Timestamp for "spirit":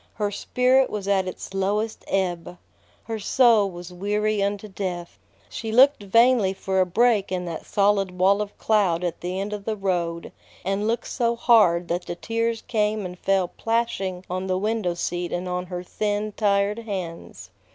0.31-0.89